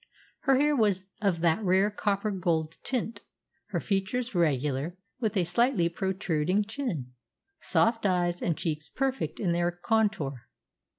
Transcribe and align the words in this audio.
Her 0.45 0.57
hair 0.59 0.75
was 0.75 1.05
of 1.21 1.41
that 1.41 1.63
rare 1.63 1.91
copper 1.91 2.31
gold 2.31 2.73
tint, 2.81 3.21
her 3.67 3.79
features 3.79 4.33
regular, 4.33 4.97
with 5.19 5.37
a 5.37 5.43
slightly 5.43 5.89
protruding 5.89 6.63
chin, 6.63 7.11
soft 7.59 8.07
eyes, 8.07 8.41
and 8.41 8.57
cheeks 8.57 8.89
perfect 8.89 9.39
in 9.39 9.51
their 9.51 9.69
contour. 9.71 10.47